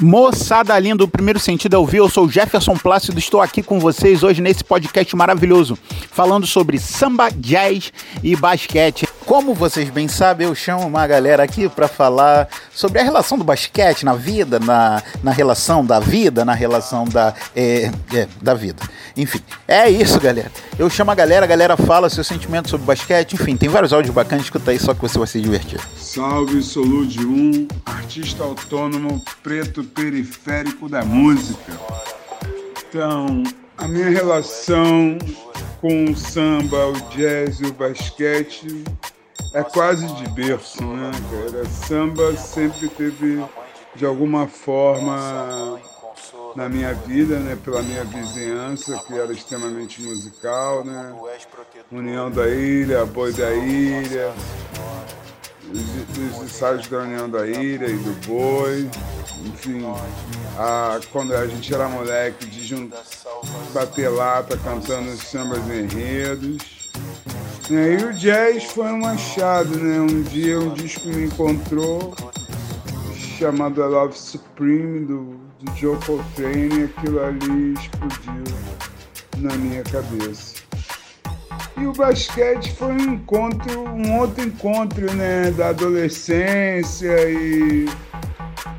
[0.00, 1.98] Moçada linda, o primeiro sentido é ouvir.
[1.98, 5.78] Eu sou Jefferson Plácido, estou aqui com vocês hoje nesse podcast maravilhoso,
[6.10, 9.06] falando sobre samba, jazz e basquete.
[9.26, 13.44] Como vocês bem sabem, eu chamo uma galera aqui para falar sobre a relação do
[13.44, 18.82] basquete na vida, na, na relação da vida, na relação da, é, é, da vida.
[19.16, 20.52] Enfim, é isso, galera.
[20.78, 24.14] Eu chamo a galera, a galera fala seus sentimentos sobre basquete, enfim, tem vários áudios
[24.14, 25.80] bacanas, escuta aí só que você vai se divertir.
[25.96, 31.72] Salve, sou Lude 1, artista autônomo, preto periférico da música.
[32.88, 33.42] Então,
[33.78, 35.16] a minha relação
[35.80, 38.84] com o samba, o jazz e o basquete
[39.54, 41.64] é quase de berço, né, cara?
[41.66, 43.42] Samba sempre teve,
[43.94, 45.80] de alguma forma,
[46.56, 51.14] na minha vida, né, pela minha vizinhança, que era extremamente musical, né?
[51.90, 54.32] União da Ilha, Boi da Ilha,
[55.68, 58.90] dos ensaios da União da Ilha e do Boi,
[59.44, 59.84] enfim,
[60.58, 63.02] a, quando a gente era moleque, de juntar,
[63.72, 66.73] bater lata cantando os sambas enredos.
[67.70, 69.98] E aí o jazz foi um achado, né?
[69.98, 72.14] Um dia um disco me encontrou
[73.38, 78.44] chamado I Love Supreme do, do Joe Coltrane e aquilo ali explodiu
[79.38, 80.62] na minha cabeça.
[81.78, 87.88] E o basquete foi um encontro, um outro encontro, né, da adolescência e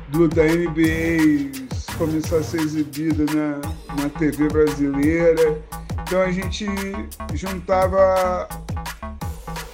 [0.08, 1.66] do, da NBA
[1.98, 5.60] começar a ser exibida na, na TV brasileira.
[6.02, 6.66] Então a gente
[7.34, 8.48] juntava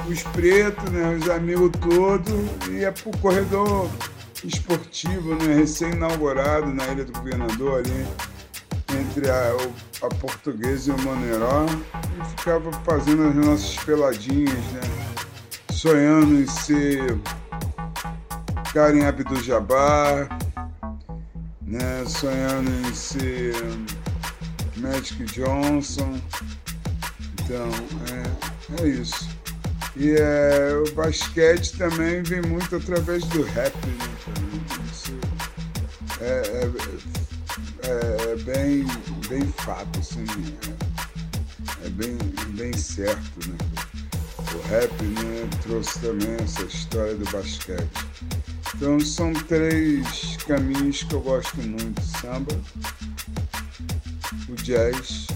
[0.08, 2.32] os pretos, né, os amigos todos,
[2.68, 3.88] e ia pro corredor
[4.44, 8.06] esportivo, né, recém-inaugurado na Ilha do Governador ali
[8.98, 9.52] entre a,
[10.02, 11.66] a portuguesa e o Maneiró
[12.20, 14.80] e ficava fazendo as nossas peladinhas, né?
[15.70, 17.18] Sonhando em ser
[18.72, 20.28] Karim Abdul-Jabbar,
[21.62, 22.04] né?
[22.06, 23.54] Sonhando em ser
[24.76, 26.20] Magic Johnson.
[27.32, 27.68] Então,
[28.78, 29.28] é, é isso.
[29.96, 34.08] E é, o basquete também vem muito através do rap, né?
[34.90, 35.12] Isso
[36.20, 37.22] é, é
[37.82, 38.86] é, é bem,
[39.28, 40.24] bem fato, assim,
[41.82, 42.16] é, é, bem,
[42.50, 43.56] bem certo, né?
[44.54, 47.90] O rap né, trouxe também essa história do basquete.
[48.74, 52.54] Então são três caminhos que eu gosto muito, samba,
[54.48, 55.26] o jazz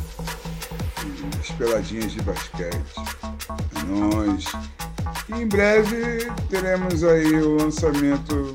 [1.41, 2.77] as peladinhas de basquete.
[3.75, 4.44] É nóis.
[5.28, 8.53] E em breve teremos aí o lançamento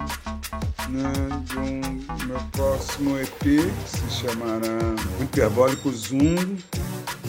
[0.89, 1.11] né,
[1.45, 1.81] de um
[2.25, 4.77] meu próximo EP que se chamará
[5.21, 6.57] Hiperbólico Zoom.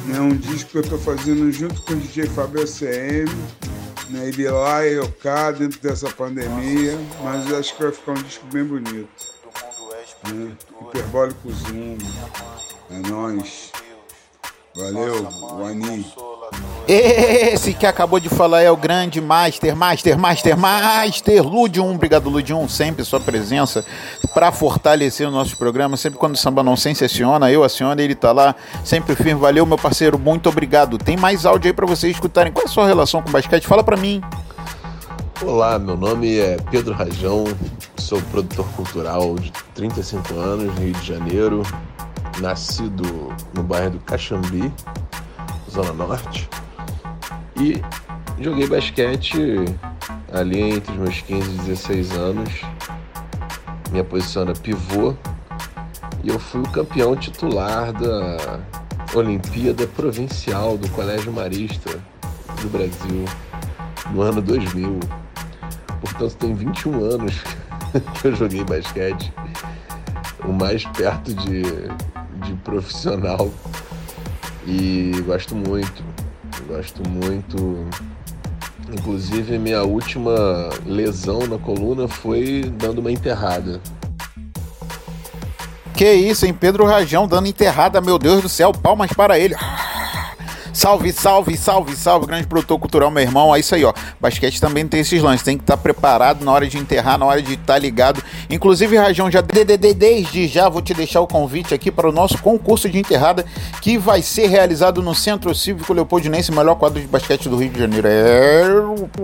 [0.07, 3.31] Né, um disco que eu estou fazendo junto com o DJ Fábio ACM.
[4.11, 8.23] Né, ele lá e eu cá dentro dessa pandemia, mas acho que vai ficar um
[8.23, 9.09] disco bem bonito.
[10.29, 11.99] Né, Hiperbólico Zoom.
[12.91, 13.73] É nóis.
[14.75, 15.29] Valeu,
[15.59, 16.07] Wani.
[16.89, 21.95] Esse que acabou de falar é o grande Master, Master, Master, Master, Ludium.
[21.95, 23.85] Obrigado, Ludium, sempre sua presença
[24.33, 25.97] para fortalecer o nosso programa.
[25.97, 29.41] Sempre quando o Samba não se aciona, eu aciono, ele tá lá, sempre firme.
[29.41, 30.99] Valeu, meu parceiro, muito obrigado.
[30.99, 32.53] Tem mais áudio aí para vocês escutarem.
[32.53, 33.67] Qual é a sua relação com o basquete?
[33.67, 34.23] Fala para mim.
[35.45, 37.45] Olá, meu nome é Pedro Rajão,
[37.97, 41.63] sou produtor cultural de 35 anos, Rio de Janeiro,
[42.43, 44.73] nascido no bairro do Caxambi,
[45.71, 46.49] Zona Norte.
[47.57, 47.81] E
[48.43, 49.65] joguei basquete
[50.33, 52.51] ali entre os meus 15 e 16 anos.
[53.93, 55.15] Minha posição era pivô.
[56.25, 58.61] E eu fui o campeão titular da
[59.15, 61.91] Olimpíada Provincial do Colégio Marista
[62.61, 63.25] do Brasil
[64.11, 64.99] no ano 2000.
[66.01, 67.35] Portanto, tem 21 anos
[68.21, 69.33] que eu joguei basquete.
[70.45, 71.63] O mais perto de,
[72.43, 73.51] de profissional.
[74.67, 76.05] E gosto muito.
[76.69, 77.87] Gosto muito.
[78.93, 83.81] Inclusive, minha última lesão na coluna foi dando uma enterrada.
[85.95, 86.53] Que isso, hein?
[86.53, 89.55] Pedro Rajão dando enterrada, meu Deus do céu, palmas para ele.
[90.73, 93.55] Salve, salve, salve, salve, grande produtor cultural, meu irmão.
[93.55, 93.93] É isso aí, ó.
[94.21, 95.43] Basquete também tem esses lances.
[95.43, 98.23] Tem que estar tá preparado na hora de enterrar, na hora de estar tá ligado.
[98.49, 102.89] Inclusive, Rajão, já desde já vou te deixar o convite aqui para o nosso concurso
[102.89, 103.45] de enterrada
[103.81, 107.79] que vai ser realizado no Centro Cívico Leopoldinense, melhor quadro de basquete do Rio de
[107.79, 108.09] Janeiro.
[108.09, 108.63] É...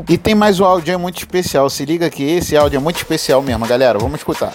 [0.09, 1.71] E tem mais um áudio aí muito especial.
[1.71, 3.99] Se liga que esse áudio é muito especial mesmo, galera.
[3.99, 4.55] Vamos escutar.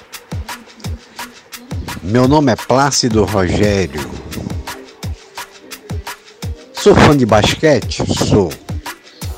[2.04, 4.13] Meu nome é Plácido Rogério.
[6.84, 8.04] Sou fã de basquete?
[8.28, 8.52] Sou.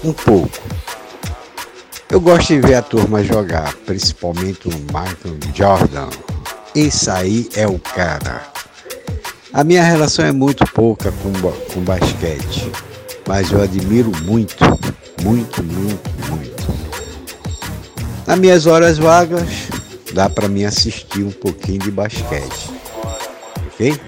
[0.04, 0.58] Um pouco.
[2.10, 6.10] Eu gosto de ver a turma jogar, principalmente o Michael Jordan,
[6.74, 8.42] esse aí é o cara.
[9.54, 11.32] A minha relação é muito pouca com,
[11.72, 12.72] com basquete,
[13.28, 14.66] mas eu admiro muito,
[15.22, 16.74] muito, muito, muito.
[18.26, 19.68] Nas minhas horas vagas,
[20.14, 22.72] dá para mim assistir um pouquinho de basquete.
[23.68, 24.02] Ok?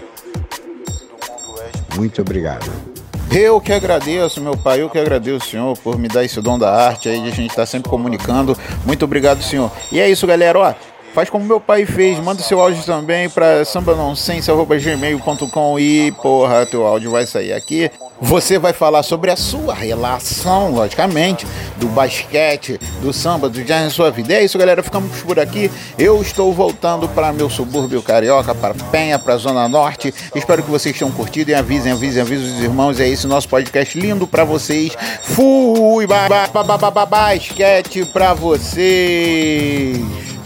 [1.95, 2.96] Muito obrigado.
[3.31, 6.71] Eu que agradeço, meu pai, eu que agradeço, senhor, por me dar esse dom da
[6.73, 8.57] arte aí de a gente estar tá sempre comunicando.
[8.85, 9.69] Muito obrigado, senhor.
[9.91, 10.73] E é isso, galera, ó.
[11.17, 17.09] Faz como meu pai fez, manda seu áudio também para sambanonsense.gmail.com e porra, teu áudio
[17.09, 17.89] vai sair aqui.
[18.21, 21.47] Você vai falar sobre a sua relação, logicamente,
[21.77, 24.35] do basquete, do samba, do jazz na sua vida.
[24.35, 24.83] É isso, galera.
[24.83, 25.71] Ficamos por aqui.
[25.97, 30.13] Eu estou voltando para meu subúrbio carioca, para Penha, para a Zona Norte.
[30.35, 32.99] Espero que vocês tenham curtido e avisem, avisem, avisem os irmãos.
[32.99, 34.95] É esse nosso podcast lindo para vocês.
[35.23, 36.05] Fui!
[36.05, 40.36] Ba, ba, ba, ba, ba, basquete para vocês!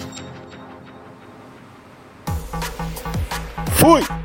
[3.82, 4.21] Fui!